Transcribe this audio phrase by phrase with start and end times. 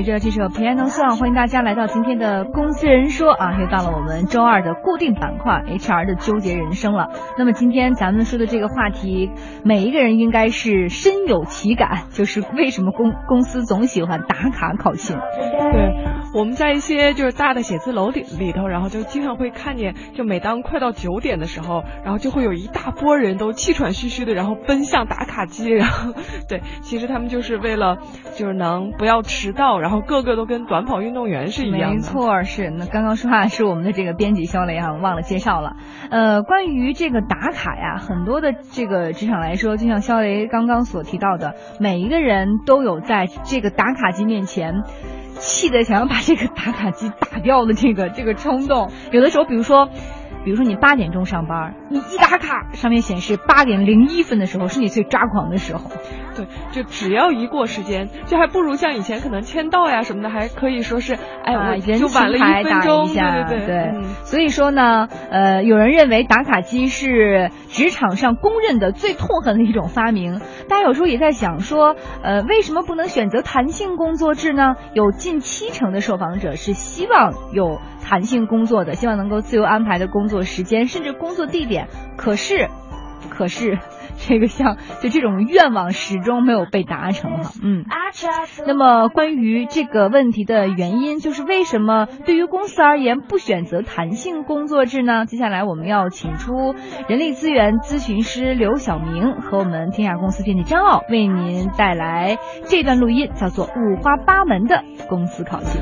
[0.00, 7.10] 随着这首《Piano Song》，欢迎大家来到今天的《公司人说》啊，又到了我们周二的固定板块 HR 的纠结人生了。
[7.36, 9.30] 那么今天咱们说的这个话题，
[9.62, 15.18] 每一个人应该是深有其感，就是为什么公公司总喜欢打卡考勤。
[15.18, 16.02] 对，
[16.32, 26.12] 我们在一些就是大的写字楼里里头，然后就经常会看见，就每当快到九点的时候，然后就会有一大波人都气喘吁吁的，然后奔向打卡机，然后
[26.48, 27.98] 对，其实他们就是为了
[28.36, 31.96] 就是能不要迟到，然后个个都跟短跑运动员是一样的。
[31.96, 35.76] 没错，是那刚刚说话是我们的这个编辑肖雷啊，忘了介绍了。
[36.10, 44.82] 呃，关于这个打卡呀，很多的这个职场来说，就像肖雷刚刚所提到的，每一个人都有在这个打卡机面前。
[45.38, 49.88] 气的想要把这个打卡机打掉的这个这个冲动，有的时候，比如说。
[50.44, 55.90] 比如说你八点钟上班，你一打卡，上面显示八点零一分的时候，是你最抓狂的时候。
[56.34, 63.08] 对，就只要一过时间，就还不如像以前可能签到呀什么的，还可以说是，哎，我就晚了一分钟。
[63.08, 64.02] 对对对。
[64.22, 70.40] 所以说呢，呃，有人认为打卡机是职场上公认的最痛恨的一种发明。
[70.68, 74.76] 大家有时候也在想说，呃，为什么不能选择弹性工作制呢？
[74.94, 80.29] 有近七成的受访者是希望有弹性工作的，希望能够自由安排的工。
[80.30, 82.70] 作时间甚至工作地点，可是，
[83.28, 83.78] 可是
[84.16, 87.84] 这个像就这种愿望始终没有被达成哈，嗯。
[88.66, 95.24] 那么关于这个问题的原因，就是为什么对于公司而言不选择弹性工作制呢？
[95.26, 96.74] 接下来我们要请出
[97.08, 105.80] 人力资源咨询师刘晓明和我们天下公司编辑张傲为您带来这段录音，叫做五花八门的公司考勤。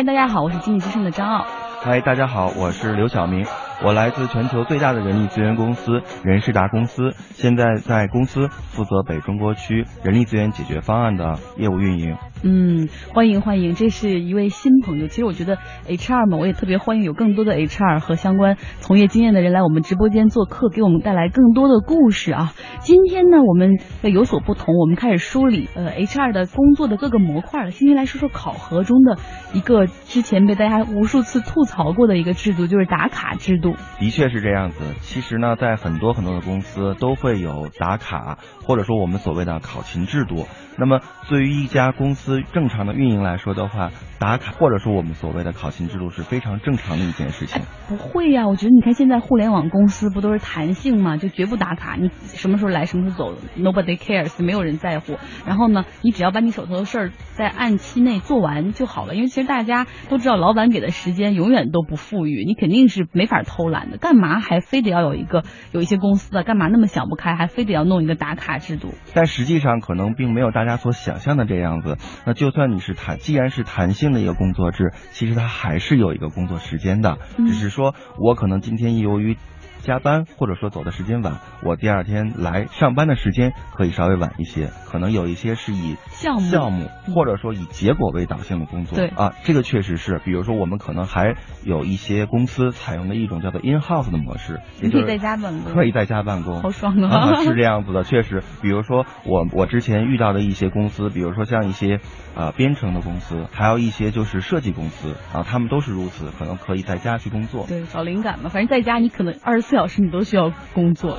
[0.00, 1.44] 嗨，大家好，我是经济之声的张傲。
[1.82, 3.44] 嗨，大家好，我是刘晓明。
[3.82, 12.14] 我来自全球最大的人力资源公司人事达公司，现在在公司负责北中国区人力资源解决方案的业务运营。
[12.42, 15.08] 嗯，欢迎欢迎，这是一位新朋友。
[15.08, 15.56] 其实我觉得
[15.88, 22.52] HR 嘛，我也特别欢迎有更多的 HR 和相关从业经验的人来我们直播间做客，给我们带来更多的故事啊。
[22.80, 27.70] 今天呢，我们要有所不同，我们开始梳理呃 HR 的工作的各个模块了。
[27.70, 29.16] 今天来说说考核中的
[29.54, 33.69] 一个之前被大家无数次吐槽过的一个制度，就是打卡制度。
[33.98, 34.94] 的确是这样子。
[35.00, 40.46] 其实呢，在很多很多的公司都会有打卡，或者说我们所谓的考勤制度。
[40.78, 47.60] 那么，对于一家公司正常的运营来说的话，打卡或者说我们所谓的考勤制度是非常正常的一件事情。
[47.86, 55.18] 不会呀，我觉得你看现在互联网公司不都是弹性嘛，就绝不打卡，你什么时候来什么时候走，nobody cares，没有人在乎。
[55.44, 59.14] 然后呢，你只要把你手头的事儿在按期内做完就好了。
[59.14, 63.98] 因为其实大家都知道，老板给的时间永远都不富裕，你肯定是没法偷懒的。
[63.98, 68.94] 干嘛还非得要有一个有一些公司的干嘛那么想不开，还非得要弄一个打卡制度？
[69.12, 71.98] 但实际上可能并没有大家所想象的这样子。
[72.24, 79.36] 那就算你是弹，既然是弹性的一个工作制，其实它还是有一个工作时间的，只是说我可能今天由于。
[79.80, 88.96] 加班或者说走的时间晚，我第二天来上班的时间可以稍微晚一些，可能有一些是以项目项目或者说以结果为导向的工作。
[88.96, 97.34] 对啊，这个确实是，比如说我们可能还有一些公司采用的一种叫做 in house 的模式，可以在家办公，可以在家办公，好爽啊！
[97.42, 102.00] 是这样子的，确实，比如说我我之前遇到的一些公司，比如说像一些
[102.36, 107.66] 啊编程的公司，还有一些就是设计公司啊，他们都是如此，可能可以在家去工作。
[107.66, 111.16] 对，找灵感嘛，反正在家你可能二十四小时你都需要工作，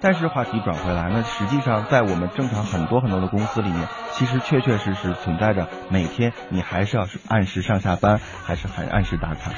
[0.00, 9.52] 但是话题转回来呢，实际上在我们正常很多很多的公司里面，其实确确实实存在着每天你还是要按时上下班，还是很按时打卡。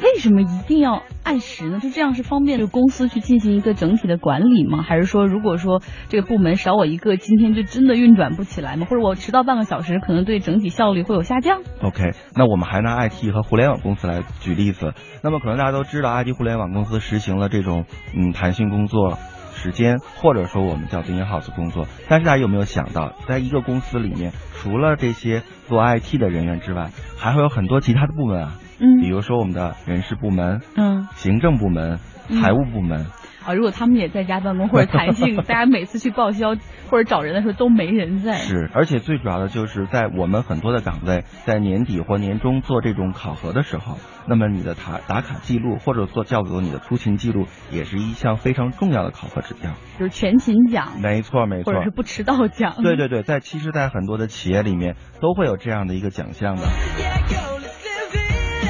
[0.00, 1.78] 为什么一定要按时呢？
[1.80, 4.82] 就这样是方便就公司去进行一个整体的管理吗？
[4.82, 8.86] 还是说如果说这个部门少我一个，今天就真的运转不起来吗？
[8.88, 14.94] 或者我迟到半个小时，可能对整体效率会有下降？OK，那我们还拿 IT 和互联网公司来举例子。
[15.22, 17.84] 那么可能大家都知道，IT 互联网公司实行了这种
[18.16, 19.18] 嗯弹性工作
[19.54, 21.86] 时间，或者说我们叫做 in house 工作。
[22.08, 28.54] 但是大家有没有想到，在一个公司里面，除了这些做 IT 的人员之外，还会有很多其他的部门啊？
[28.82, 31.98] 嗯，比如说我们的人事部门，嗯，行政部门，
[32.28, 33.06] 财务部门。
[33.44, 36.54] 啊，如果他们也在家办公或者弹性， 大家每次去报销
[36.88, 38.34] 或者找人的时候都没人在。
[38.34, 43.98] 是，而且最主要的就是在我们很多的岗位，在年底或年终做这种考核的时候，
[44.28, 49.72] 那么你的打打卡记录或者做叫做你的出勤记录，也是一项非常重要的考核指标。
[49.98, 51.00] 就是全勤奖。
[51.02, 51.72] 没错，没错。
[51.72, 52.74] 或者是不迟到奖。
[52.80, 56.62] 对对对，在其实，在很多的企业里面都会有这样的一个奖项的。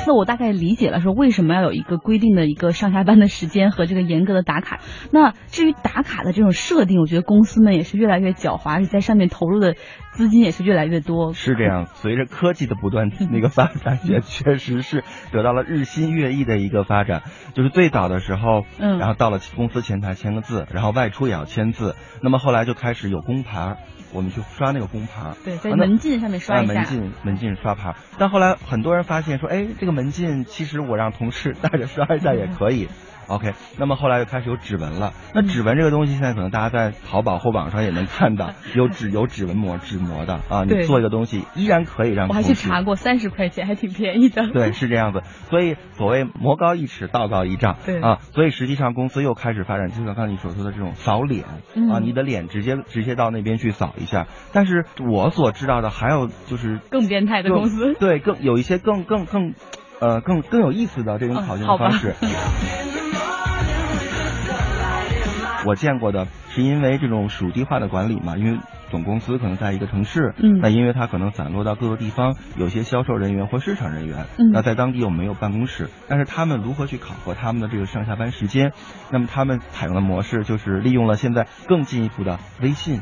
[0.06, 4.80] 那我大概理解了说为什么要有一个规定的一个上下班的时间和这个严格的打卡。
[5.10, 9.74] 那至于打卡的这种设定，我觉得公司们也是越来越狡猾，而且在上面投入的
[10.12, 11.32] 资金也是越来越多。
[11.32, 17.22] 是这样，随着科技的不断那个发展，也确实是得到了日新月异的一个发展。
[17.54, 21.94] 就是最早的时候，嗯，然后到了公司前台签个字，然后外出也要签字。
[22.22, 23.76] 那么后来就开始有工牌，
[24.12, 25.32] 我们去刷那个工牌。
[25.44, 26.74] 对，在门禁上面刷一下。
[26.74, 27.94] 门禁门禁刷牌。
[28.18, 32.88] 但后来很多人发现说，哎，这个门禁其实我让同事 带着刷一下也可以。
[33.28, 35.12] OK，那么后来就开始有指纹了。
[35.34, 40.64] 那指纹这个东西，现在可能大家在淘宝或网上也能看到， 有指有指纹膜、指模的啊。
[40.64, 42.28] 你做一个东西，依然可以让。
[42.28, 44.48] 我还去查过，三十块钱 还挺便宜的。
[44.48, 45.22] 对，是这样子。
[45.50, 47.76] 所以所谓魔高一尺，道高一丈。
[47.84, 54.26] 对啊，所以实际上公司又开始发展，就像刚才你所说的这种扫脸啊，你的脸直接直接到那边去扫一下。
[54.52, 59.54] 但是我所知道的还有就是更变态的公司，对，更有一些更更更
[60.00, 62.14] 呃更更有意思的这种考勤的方式。
[65.64, 68.58] 我见过的是因为这种属地化的管理嘛，因为
[68.90, 78.72] 总公司可能在一个城市，嗯，那因为它可能散落到各个地方，有些销售人员或市场人员，嗯，那在当地又没有办公室，但是他们如何去考核他们的这个上下班时间？
[79.10, 83.00] 那么他们采用的模式就是利用了现在更进一步的微信。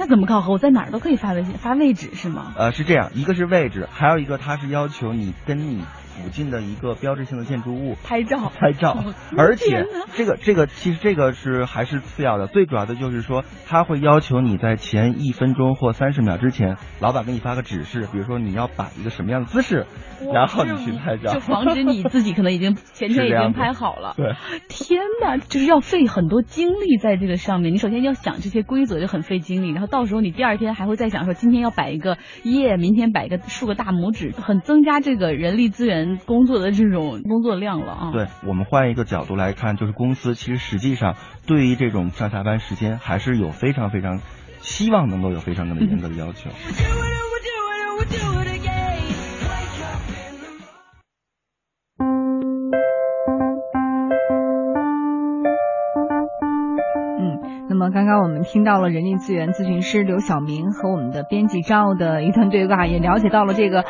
[0.00, 0.52] 那怎么考核？
[0.52, 2.52] 我在哪儿都可以发微信，发位置是吗？
[2.56, 5.82] 呃，是这样，一个是位置，还有一个它是要求你跟你。
[6.22, 8.96] 附近的一个标志性的建筑物拍照，拍照，
[9.36, 19.86] 而且这个这个其实这个是还是次要的，最主要的就是说他会要求你在前一分钟或三十秒之前，老板给你发个指示，比如说你要摆一个什么样的姿势，
[20.34, 24.14] 然后你去拍照，就防止你自己可能已经 前天已经拍好了。
[24.16, 24.34] 对，
[24.68, 27.72] 天哪，就是要费很多精力在这个上面。
[27.72, 36.07] 你首先要想这些规则就很费精力，然后到时候你第二天还会再想说今天要摆一个耶，明天摆一个竖个大拇指，很增加这个人力资源。
[36.16, 38.10] 工作的这种工作量了啊！
[38.12, 41.16] 对我们换一个角度来看，就是公司其实实际上
[41.46, 44.20] 对于这种上下班时间还是有非常非常
[44.60, 46.50] 希望能够有非常的严格的要求。
[48.44, 48.44] 那
[57.78, 63.84] 那么刚刚我们听到了人力资源咨询师刘晓明和我们的编辑张奥的一段对话，也了解到了这个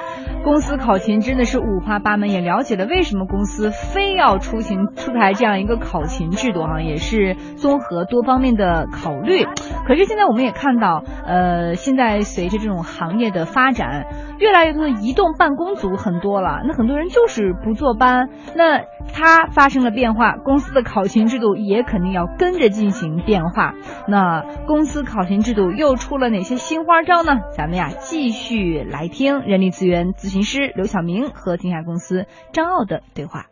[0.44, 9.46] 公司考勤真的是五花八门，也了解了为什么公司非要出行出台这样一个考勤制度哈，也是综合多方面的考虑。
[9.86, 14.04] 可是现在我们也看到，呃，现在随着这种行业的发展，
[14.38, 18.80] 越来越多的移动办公族很多了，那很多人就是不坐班，那
[19.14, 23.72] 它发生了变化，公司的考勤制度也肯定要跟着进行变化。
[24.06, 27.40] 那公司考勤制度又出了哪些新花招呢？
[27.56, 33.46] 咱们呀继续来听人力资源咨询师刘晓明和天下公司张奥的对话。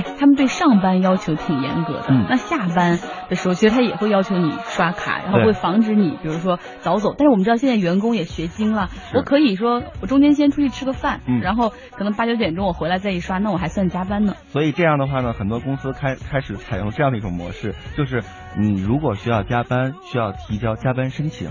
[0.00, 2.98] 哎，他们对上班要求挺严格的，那下班
[3.28, 7.14] 的时候，其实他也会要求你刷卡，然后会防止你，比如说早走。
[7.16, 14.34] 但是我们知道现在员工也学精了，我可以说我中间先出去吃个饭，然后可能八九点钟我回来再一刷，那我还算加班呢。
[14.48, 18.22] 所以这样的话呢，很多公司开开始采用这样的一种模式，就是
[18.58, 21.48] 你如果需要加班，需要提交加班申请。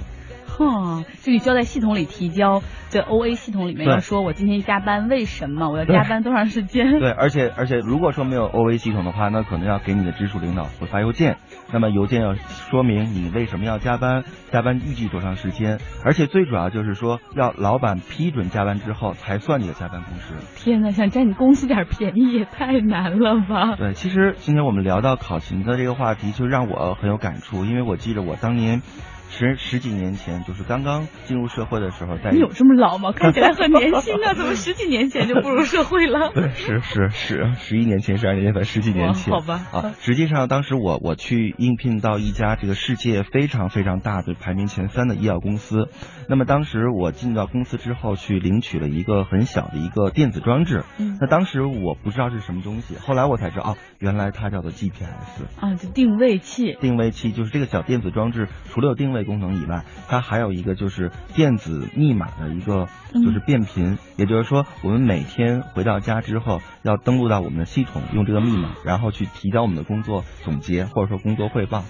[0.60, 7.00] 哼，就你交在系统里提交，在 O A 系统里面要说，我今天加班，为什么我要加班多长时间？
[7.00, 11.38] 对，而且而且如果说没有 O A 系统的话，那可能要给你的直属领导会发邮件，
[11.72, 20.34] 那么邮件要说明你为什么要加班，加班预计多长时间，而且最主要就是说要老板批准加班之后才算你的加班工时。
[20.58, 23.78] 天哪，想占你公司点便宜也太难了吧？
[23.78, 28.82] 对，其实今天我们聊到考勤的这个话题，就让我很有感触，因为我记得我当年。
[29.30, 33.12] 十十几年前，就是刚刚进入社会的时候，在你有这么老吗？
[33.12, 36.32] 看起来很年轻啊，怎么十几年前就步入社会了？
[36.36, 39.62] 对，是是是，十一年前、十二年前、十几年前，好吧。
[39.72, 45.90] 啊，实际上当时我我去应聘到一家这个世界非常非常大的排名前三的医药公司，
[46.28, 71.84] 那么当时我进到公司之后，去领取了一个很小的一个电子装置，嗯，那当时我不知道是什么东西，后来我才知道，哦，原来它叫做 GPS，啊，就定位器，定位器就是这个小电子装置，除了有定位功能以外，它还有一个就是电子密码的一个就是变频，也就是说，我们每天回到家之后要登录到我们的系统，用这个密码，然后去提交我们的工作总结或者说工作汇报。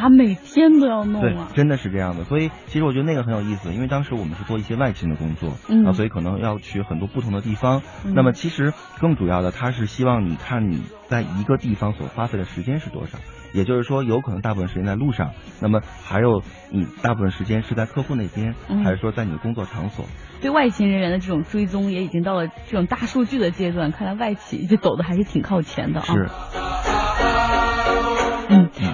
[0.00, 1.48] 啊，每天都要弄啊！
[1.50, 2.24] 对，真的是这样的。
[2.24, 5.50] 所以其实我觉得那个很有意思，因为当时我们是做一些外勤的工作，
[5.86, 7.82] 啊，所以可能要去很多不同的地方。
[8.02, 13.18] 那么其实更主要的，他是希望你看你在一个地方所花费的时间是多少。
[13.54, 15.30] 也就是说，有可能大部分时间在路上，
[15.60, 20.04] 那么还有你大部分时间是在客户那边，嗯还是说在你的工作场所？
[20.40, 26.06] 对外勤人员的这种追踪也已经到了这种大数据的阶段，看来外企就走的还是挺靠前的啊。
[26.06, 26.28] 是。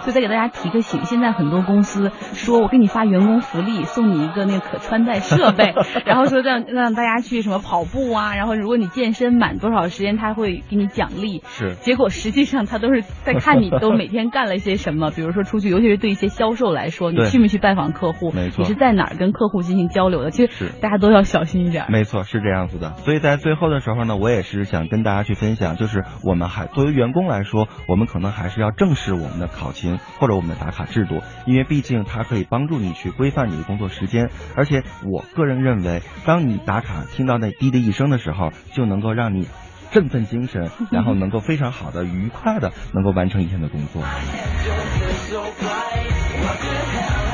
[0.01, 11.43] 嗯，所以再给大家提个醒，现在很多公司说我给你发员工福利，送你一个那个可穿戴设备，然后说让让大家去什么跑步啊，然后如果你健身满多少时间，他会给你奖励。
[11.47, 21.87] 是结果实际上他都是在看你都每天干了些什么，比如说出去，尤其是对一些销售来说，你去没去拜访客户，没错你是在哪儿跟客户进行交流的，其实是大家都要小心一点。
[21.89, 22.93] 没错，是这样子的。
[22.99, 34.31] 所以在最后的时候呢，我也是想跟大家去分享，就是我们还作为员工来说，我们可能还是要正视我们的考勤或者我们的打卡制度，因为毕竟它可以帮助你去规范你的工作时间。
[34.55, 39.49] 而且我个人认为，当你打卡听到那滴的一声的时候，就能够让你。
[39.93, 44.01] 振奋精神， 然后能够非常好的、愉快的能够完成一天的工作。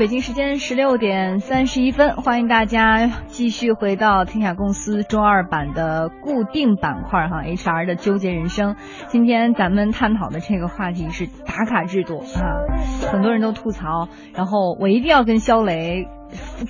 [0.00, 8.76] 北京时间十六点三十一分，欢迎大家继续回到天下公司周二版的固定板块哈，HR 的纠结人生。
[9.08, 12.64] 今天咱们探讨的这个话题是打卡制度啊，
[13.12, 16.08] 很多人都吐槽，然后我一定要跟肖雷。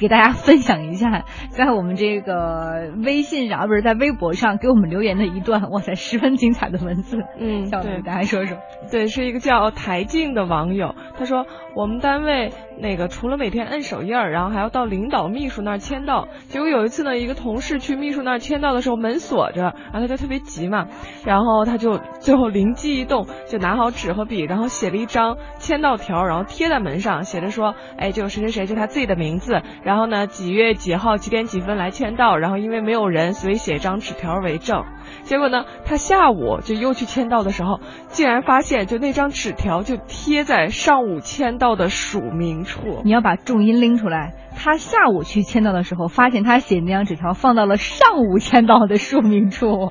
[0.01, 7.19] 给大家分享一下， 在我们这个微信上，啊不是在微博上给我们留言的一段，哇塞，十分精彩的文字。
[7.39, 8.57] 嗯肖雷，对给大家说说。
[8.91, 11.45] 对，是一个叫台静的网友，他说
[11.77, 16.29] 我们单位那个除了每天摁手印儿，然后还要到领导秘书那儿签到。
[16.49, 20.87] 结果有一次呢，一个同事去秘书那儿签到的时候门锁着，然后他就特别急嘛，
[21.27, 34.83] 然后他就最后灵机一动，就拿好纸和笔，然后写了一张签到条，然后贴在门上，写着说，哎，就谁谁谁，就他自己的名字，然后呢几月几号几点几分来签到，然后因为没有人，所以写一张纸条为证。
[35.23, 43.01] 结果呢，他下午就又去签到的时候，竟然发现就那张纸条就贴在上午签到的署名处。
[43.05, 44.35] 你要把重音拎出来。
[44.57, 49.91] 他下午去签到的时候，发现他写那张纸条放到了上午签到的署名处。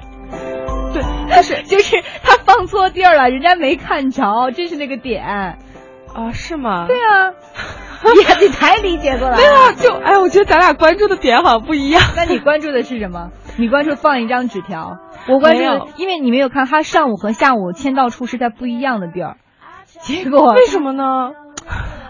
[0.94, 1.02] 对，
[1.36, 5.24] 就 是就是他放错地儿了，人家没看着，这是那个点。
[6.14, 6.88] 啊，是吗？
[6.88, 7.34] 对啊，
[8.04, 9.38] 你你才理解过来。
[9.38, 12.02] 对啊，就哎，我觉得咱俩关注的点好像不一样。
[12.16, 13.30] 那你关注的是什么？
[13.60, 14.98] 你关注放一张纸条，
[15.28, 15.62] 我关注
[15.98, 19.36] 因为你没有看他上午和下午签到处是在不一样的地儿，
[20.02, 21.32] 结果 为什么呢？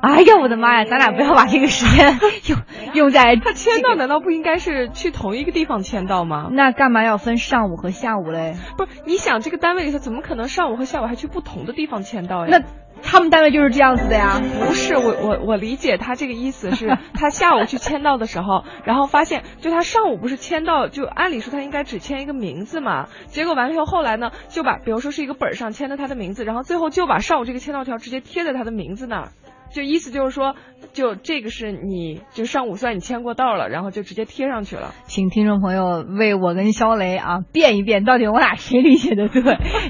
[0.02, 0.86] 哎呀，我的妈呀！
[0.86, 2.60] 咱俩不要把这个时间 用
[2.94, 6.48] 用在他签到难道不应该是去同一个地方签到吗？
[6.52, 8.56] 那干嘛要分上午和下午嘞？
[8.78, 12.48] 不是，你想这个单位里头怎么可能上午和下午还去不同的地方签到呀？
[12.50, 12.60] 那
[13.04, 14.42] 他们单位就是这样子的呀。
[14.68, 29.30] 不是我我我理解他这个意思是， 他下午去签到的时候，然后发现就他上午不是签到，就按理说他应该只签一个名字嘛，结果完了以后后来呢，就把比如说是一个本儿上签的他的名字，然后最后就把上午这个签到条直接贴在他的名字那儿。
[29.72, 30.56] 就意思就是说，
[30.94, 34.94] 就这个是你就上午算你签过到了，然后就直接贴上去了。
[35.06, 39.42] 请听众朋友为我跟肖雷啊 辩一辩，到底我俩谁理解的对？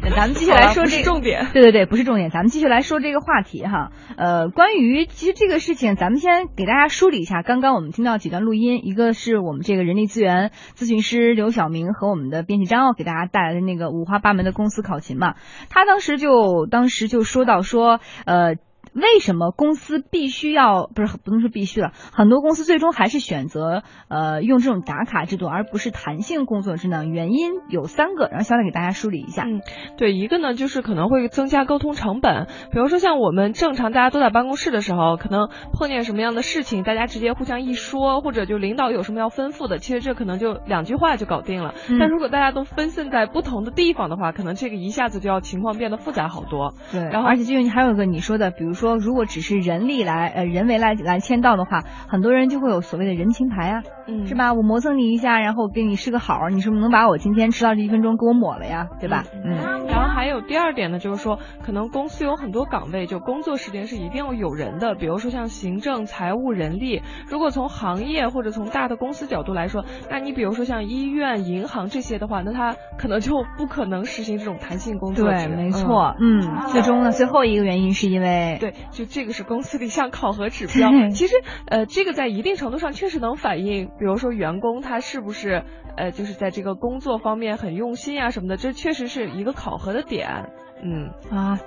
[0.01, 1.48] 那咱们继续来说这重点。
[1.53, 3.91] 对对对，不是重点，咱们继续来说这个话题哈。
[4.17, 7.41] 呃，关于其实这个事情，咱们先给大家梳理一下。
[7.41, 15.36] 刚刚我们听到几段录音，一个是我们这个人力资源咨询师刘晓明和我们的编辑张奥给大家带来的那个五花八门的公司考勤嘛。
[15.69, 18.55] 他当时就当时就说到说，呃。
[18.93, 21.91] 为什么公司必须要不是不能说必须了？
[22.13, 27.05] 很多公司最终还是选择呃用这种打卡制度，而不是弹性工作制呢？
[27.05, 29.43] 原因有三个，然后小磊给大家梳理一下。
[29.43, 29.62] 嗯，
[29.98, 41.74] 对，一个呢就是可能会增加沟通成本，比如说像我们正常大家都在办公室的时候，可能碰见什么样的事情，大家直接互相一说，或者就领导有什么要吩咐的，其实这可能就两句话就搞定了。
[41.89, 46.74] 嗯但如果大家都分散在不同的地方的话，可能这个一下子就要情况变得复杂好多。
[46.91, 54.36] 对，然后而且就你还有一个你说的，比如说，如果只是人力来呃人为来来签到的话，很多人就会有所谓的人情牌啊，嗯，是？
[54.36, 54.53] 吧？
[54.53, 58.88] 我磨蹭你一下，然后给你是个好，你是不是能把我今天迟到这一分钟给我抹了呀？
[59.00, 59.25] 对吧？
[59.43, 67.01] 嗯然后还还有第二点呢，就是说可能公司有很多岗位，就工作时间是一定要有人的，比如说像行政、财务、人力。
[67.29, 75.48] 如果从行业或者从大的公司角度来说，那你比如说像医院、银行这些的话，那他可能就不可能实行这种弹性工作制。
[75.48, 80.89] 对，没错，嗯，最终呢，最后一个原因是因为对，就这个是公司的一项考核指标。
[81.11, 81.35] 其实，
[81.67, 85.63] 呃，这个在一定程度上确实能反映，比如说员工他是不是，
[85.97, 90.49] 呃，就是在这个工作方面很用心啊什么的，这确实是一个考核的点。
[90.83, 91.59] 嗯啊。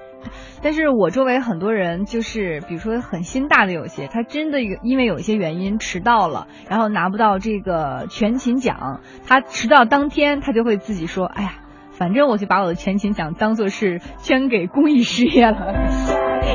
[0.62, 11.54] 但是我周围很多人就是，比如说很心大的有些，他真的有因为有一些原因迟到了，然后拿不到这个全勤奖，他迟到当天他就会自己说，哎呀，
[11.90, 15.74] 反正我就把我的全勤奖当做是捐给公益事业了，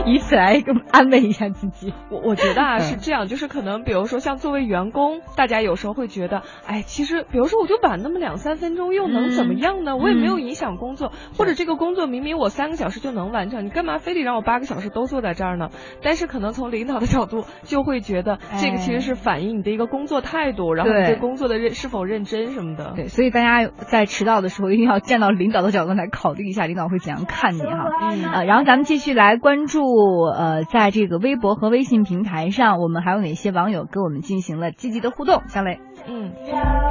[0.05, 1.93] 以此来安慰一下自己。
[2.09, 9.97] 我我觉得啊嗯是这样，就是可能比如说像作为员工，大家有时候会觉得，哎，其实比如说我就晚那么两三分钟，又能怎么样呢？
[9.97, 15.69] 我也没有影响工作，或者这个工作明明我三个小时就能完成，你干嘛非得让我八个小时都坐在这儿呢？
[16.03, 22.93] 但是可能从领导的角度就会觉得，这个其实是反映你的一个工作态度，然后你对对工作的认是否认真什么的。
[22.95, 27.89] 对，所以大家在迟到的时候一定要站到领导的角度来考虑一下，领导会怎样看你哈。
[28.11, 35.43] 嗯呃，然后咱们继续来关注，呃，在这个微博和微信平台上，我们还有哪些网友跟我们进行了积极的互动？
[35.47, 36.33] 小磊，嗯，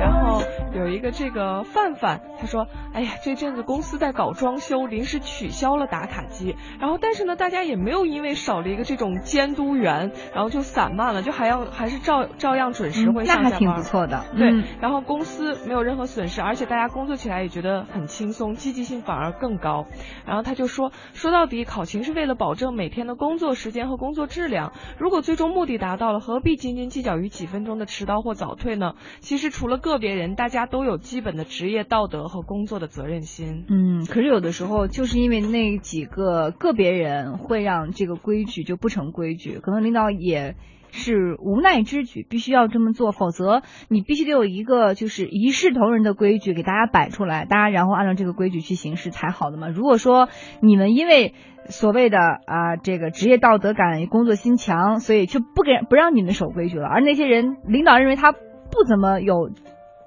[0.00, 0.42] 然后
[0.74, 13.76] 有一个这个范范，他说，哎呀，这阵子公司在搞装修，临时取消了打卡机，然后但是呢，大家也没有因为少了一个这种监督员，然后就散漫了，就还要还是照照样准时会嗯那还挺上下班。
[13.76, 14.24] 不错的。
[14.36, 19.86] 对嗯，然后公司没有任何损失，而且大家工作起来也觉得很轻松，积极性反而更高。
[20.26, 24.72] 然后他就说，说到底，考勤是为了保证每天的工作时间和工作质量。
[24.98, 28.94] 如果最终目的达到了，何必斤斤计较于几分钟的迟到或早退呢？
[29.20, 33.64] 其实除了个别人，大家都有基本的职业道德和工作的责任心。
[33.68, 40.56] 嗯，可是有的时候就是因为那几个个别人会让这个规矩就不成规矩，可能领导也
[40.90, 49.68] 是无奈之举，必须要这么做，否则你必须得有一个就是一视同仁的规矩给大家摆出来，大家然后按照这个规矩去行事才好的嘛。
[49.68, 50.28] 如果说
[50.60, 51.34] 你们因为
[51.68, 58.32] 所谓的啊、这个职业道德感、工作心强，所以就不给不让你们守规矩了，而那些人领导认为他
[58.76, 59.50] 不怎么有。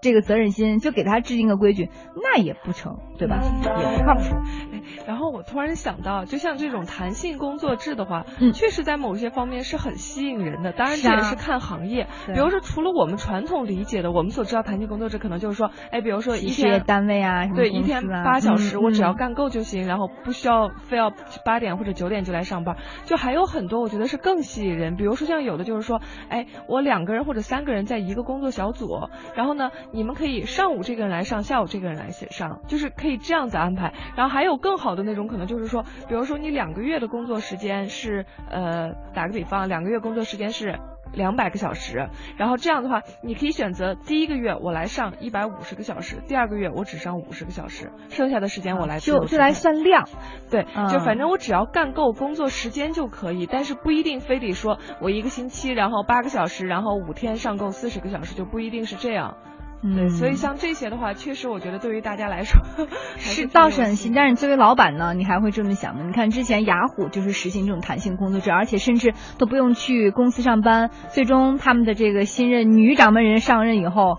[0.01, 3.39] 这个责任心就给他制定个规矩，那也不成，对吧？
[3.41, 4.35] 也不靠谱。
[4.73, 10.71] 哎，然后我突然想到，就像这种弹性工作制的话，嗯确实在某些方面是很吸引人的。
[10.71, 12.07] 当然，这也是看行业。
[12.25, 16.83] 对比如说，除了我们传统理解的，我们所知道弹性工作制，可能就是说，哎，比如说一事业天。
[16.85, 21.11] 单位啊，什么对，一天啊八小时，我只要干够就行，然后不需要非要
[21.45, 22.77] 八点或者九点就来上班。
[23.05, 24.95] 就还有很多，我觉得是更吸引人。
[24.95, 33.93] 比如说像有的就是说，哎，我两个人或者三个人在一个工作小组，然后呢，你们可以上午这个人来上，下午这个人来写上，就是可以这样子安排。
[34.15, 40.79] 然后还有更好的那种，可能就是说，比如说你两个月的工作时间是，呃，打个比方，两个月工作时间是。
[41.11, 50.07] 两百个小时，然后这样的话，你可以选择第一个月我来上一百五十个小时，第二个月我只上五十个小时，剩下的时间我来就就来算量，
[50.51, 59.37] 对，嗯就反正我只要干够工作时间就可以，但是不一定非得说我一个星期然后八个小时，然后五天上够四十个小时，就不一定是这样。
[59.81, 62.61] 对，嗯所以像这些的话，确实我觉得对于大家来说
[63.17, 66.03] 是倒是很新，但是作为老板呢，你还会这么想吗？
[66.05, 74.17] 你看之前雅虎就是实行这种弹性工作制，而且甚至都不用去公司上班，最终他们的这个新任女掌门人上任以后，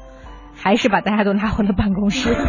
[0.56, 2.34] 还是把大家都拉回了办公室。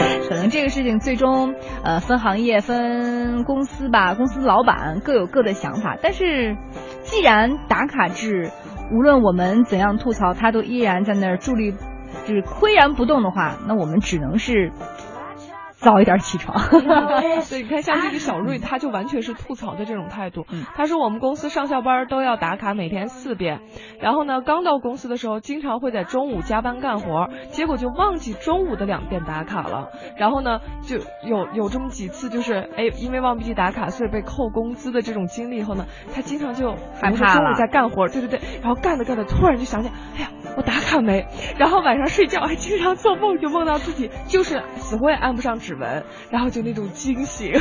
[0.30, 5.98] 可能这个事情最终，呃，分行业、分公司吧，公司老板各有各的想法。
[6.00, 6.56] 但是，
[7.02, 8.50] 既然打卡制，
[8.92, 11.74] 无论我们怎样吐槽，它都依然在那儿伫立，
[12.26, 14.72] 就是岿然不动的话，那我们只能是
[15.80, 16.56] 早一点起床。
[16.70, 20.44] 对，你看像这个小瑞，他就完全是吐槽的这种态度。
[20.52, 23.60] 嗯他说我们公司上下班都要打卡，每天四遍。
[24.00, 29.88] 然后呢，刚到公司的时候，经常会在中午加班干活，结果就忘记中午的两遍打卡了。
[30.16, 36.76] 然后呢，就有有这么几次，就是哎，因为忘记打卡，所以被扣工资的这种经历以后呢，他经常就说
[37.10, 41.26] 中午在干活，对对对，然后干着干着，突然就想起，哎呀，我打卡没？
[41.58, 47.52] 然后晚上睡觉还经常做梦，就梦到自己就是死活也按不上指纹，然后就那种惊醒，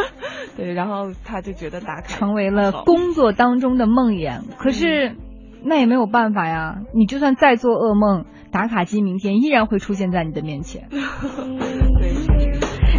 [0.56, 4.40] 对，然后他就觉得打卡 成为了工作当中的梦魇。
[4.58, 5.16] 可是
[5.64, 10.88] 那也没有办法呀，你就算再做噩梦，打卡机明天依然会出现在你的面前。
[10.90, 10.98] 对，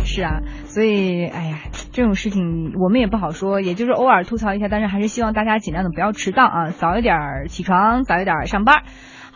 [0.04, 1.60] 是啊，所以哎呀，
[1.91, 8.84] 这种事情我们也不好说，也就是偶尔吐槽一下，但是还是希望大家尽量的不要迟到啊，早一点起床，早一点上班。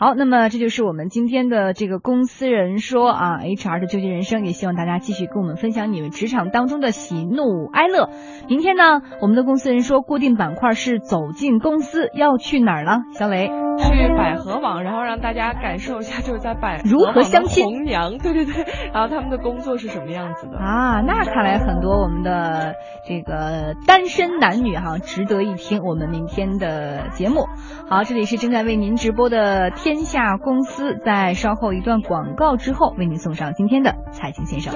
[0.02, 8.08] 好，那么这就是我们今天的这个公司人说啊，HR 的究极人生，也希望大家继续跟我们分享你们职场当中的喜怒哀乐。
[8.48, 13.02] 明天呢，我们的公司人说固定板块是走进公司，要去哪儿了？
[13.12, 20.58] 小磊，去百合网，然后让大家感受一下，就是在百如何相亲红娘，对对对，然后他们的工作是什么样子的。
[20.58, 22.74] 啊，那看来很多我们的
[23.06, 27.46] 这个单身男女哈，值得一听我们明天的节目。
[27.88, 34.74] 好，这里是正在为您直播的天下公司，在稍后一段广告之后，为您送上今天的财经先生。